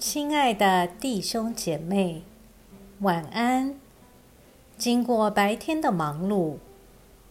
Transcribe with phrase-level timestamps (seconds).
[0.00, 2.22] 亲爱的弟兄姐妹，
[3.00, 3.78] 晚安。
[4.78, 6.56] 经过白天的忙碌，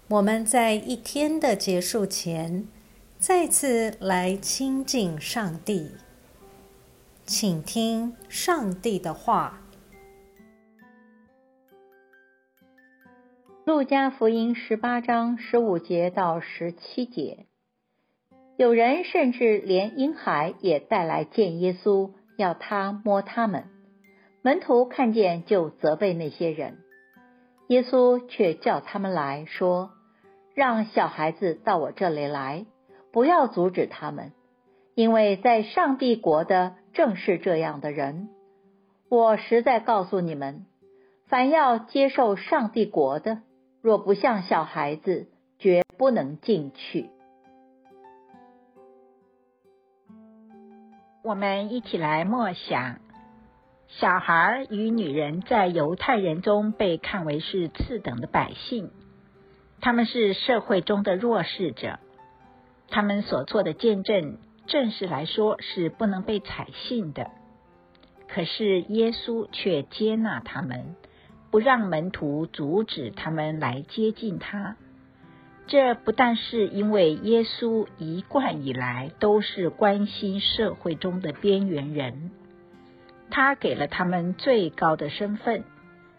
[0.07, 2.67] 我们在一天的结束前，
[3.17, 5.93] 再次来亲近上帝，
[7.25, 9.61] 请听上帝的话。
[13.65, 17.47] 路加福音十八章十五节到十七节，
[18.57, 23.65] 有人甚至连婴孩也带来见耶稣，要他摸他们。
[24.41, 26.77] 门徒看见就责备那些人，
[27.67, 29.91] 耶稣却叫他们来说
[30.55, 32.65] ：“让小孩子到我这里来，
[33.11, 34.31] 不要阻止他们，
[34.95, 38.29] 因为在上帝国的正是这样的人。
[39.09, 40.65] 我实在告诉你们，
[41.27, 43.41] 凡要接受上帝国的。”
[43.81, 47.09] 若不像小孩子，绝不能进去。
[51.29, 53.01] 我们一起来默想：
[53.87, 58.89] 小孩与女人在犹太人中被看为是次等的百姓，
[59.79, 61.99] 他们是社会中的弱势者，
[62.87, 67.29] 他们所做的见证，正式来说是不能被采信的。
[68.27, 70.95] 可是耶稣却接纳他们。
[71.51, 74.77] 不让门徒阻止他们来接近他，
[75.69, 82.31] 这不但是因为耶稣一贯以来都是关心社会中的边缘人，
[83.29, 85.63] 他给了他们最高的身份，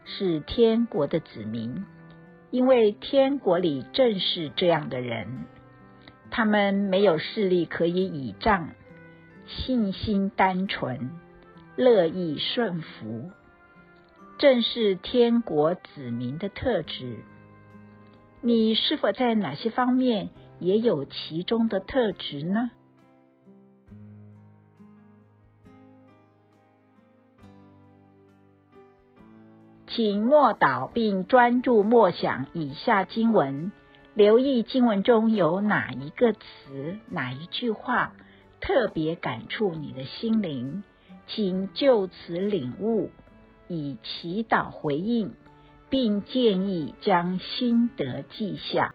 [0.05, 1.85] 是天国的子民，
[2.53, 5.27] 因为天国里正是这样的人，
[6.31, 8.69] 他们没有势力可以倚仗，
[9.49, 11.11] 信心单纯，
[11.75, 13.33] 乐意顺服。
[14.39, 17.17] 正是天国子民的特质。
[18.43, 22.71] 你是否在哪些方面也有其中的特质呢？
[29.89, 33.73] 请默祷并专注默想以下经文，
[34.15, 38.15] 留意经文中有哪一个词、哪一句话
[38.61, 40.83] 特别感触你的心灵，
[41.27, 43.11] 请就此领悟。
[43.69, 45.35] 以祈祷回应，
[45.91, 48.95] 并建议将心得记下。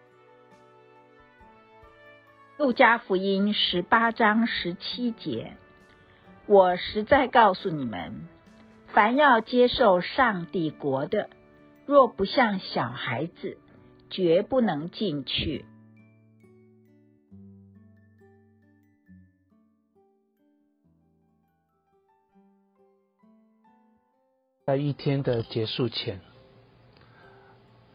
[2.56, 5.56] 路加福音十八章十七节：
[6.46, 8.26] 我实在告诉你们，
[8.88, 11.28] 凡要接受上帝国的，
[11.84, 13.58] 若不像小孩子，
[14.08, 15.66] 绝不能进去。
[24.64, 26.20] 在一天的结束前，